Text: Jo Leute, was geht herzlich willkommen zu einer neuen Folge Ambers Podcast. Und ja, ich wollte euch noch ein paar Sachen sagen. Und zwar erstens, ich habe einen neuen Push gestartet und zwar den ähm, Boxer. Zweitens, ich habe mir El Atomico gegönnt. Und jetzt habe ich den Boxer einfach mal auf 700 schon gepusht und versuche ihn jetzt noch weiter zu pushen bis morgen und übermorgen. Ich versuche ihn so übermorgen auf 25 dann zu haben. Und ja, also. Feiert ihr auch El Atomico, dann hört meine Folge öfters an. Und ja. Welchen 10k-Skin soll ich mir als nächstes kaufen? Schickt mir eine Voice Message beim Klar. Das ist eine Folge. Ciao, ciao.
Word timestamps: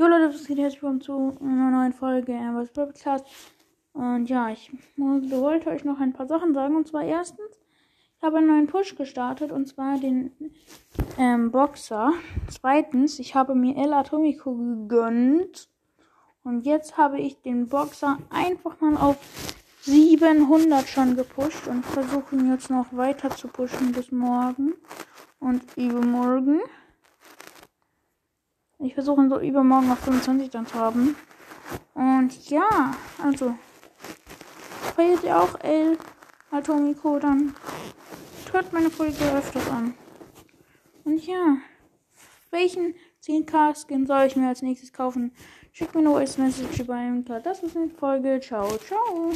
Jo 0.00 0.06
Leute, 0.06 0.32
was 0.32 0.46
geht 0.46 0.56
herzlich 0.56 0.80
willkommen 0.80 1.02
zu 1.02 1.36
einer 1.42 1.70
neuen 1.70 1.92
Folge 1.92 2.34
Ambers 2.34 2.70
Podcast. 2.70 3.26
Und 3.92 4.30
ja, 4.30 4.48
ich 4.48 4.72
wollte 4.96 5.68
euch 5.68 5.84
noch 5.84 6.00
ein 6.00 6.14
paar 6.14 6.26
Sachen 6.26 6.54
sagen. 6.54 6.74
Und 6.74 6.88
zwar 6.88 7.04
erstens, 7.04 7.60
ich 8.16 8.22
habe 8.22 8.38
einen 8.38 8.46
neuen 8.46 8.66
Push 8.66 8.96
gestartet 8.96 9.52
und 9.52 9.66
zwar 9.66 9.98
den 9.98 10.32
ähm, 11.18 11.50
Boxer. 11.50 12.14
Zweitens, 12.48 13.18
ich 13.18 13.34
habe 13.34 13.54
mir 13.54 13.76
El 13.76 13.92
Atomico 13.92 14.54
gegönnt. 14.54 15.68
Und 16.44 16.64
jetzt 16.64 16.96
habe 16.96 17.20
ich 17.20 17.42
den 17.42 17.68
Boxer 17.68 18.16
einfach 18.30 18.80
mal 18.80 18.96
auf 18.96 19.18
700 19.82 20.88
schon 20.88 21.14
gepusht 21.14 21.68
und 21.68 21.84
versuche 21.84 22.36
ihn 22.36 22.50
jetzt 22.50 22.70
noch 22.70 22.86
weiter 22.96 23.28
zu 23.28 23.48
pushen 23.48 23.92
bis 23.92 24.10
morgen 24.10 24.72
und 25.40 25.60
übermorgen. 25.76 26.62
Ich 28.82 28.94
versuche 28.94 29.20
ihn 29.20 29.28
so 29.28 29.38
übermorgen 29.38 29.90
auf 29.90 29.98
25 29.98 30.50
dann 30.50 30.66
zu 30.66 30.74
haben. 30.74 31.14
Und 31.94 32.48
ja, 32.48 32.94
also. 33.22 33.54
Feiert 34.96 35.22
ihr 35.22 35.38
auch 35.38 35.58
El 35.60 35.98
Atomico, 36.50 37.18
dann 37.18 37.54
hört 38.52 38.72
meine 38.72 38.90
Folge 38.90 39.24
öfters 39.34 39.70
an. 39.70 39.94
Und 41.04 41.24
ja. 41.26 41.58
Welchen 42.50 42.94
10k-Skin 43.22 44.06
soll 44.06 44.26
ich 44.26 44.36
mir 44.36 44.48
als 44.48 44.62
nächstes 44.62 44.92
kaufen? 44.92 45.32
Schickt 45.72 45.94
mir 45.94 46.00
eine 46.00 46.10
Voice 46.10 46.38
Message 46.38 46.84
beim 46.86 47.24
Klar. 47.24 47.40
Das 47.40 47.62
ist 47.62 47.76
eine 47.76 47.90
Folge. 47.90 48.40
Ciao, 48.40 48.66
ciao. 48.78 49.28